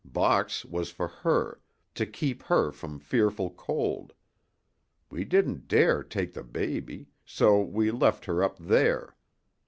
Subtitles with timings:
[0.03, 1.61] Box was for her
[1.93, 4.13] to keep her from fearful cold.
[5.11, 9.15] We didn't dare take the baby so we left her up there.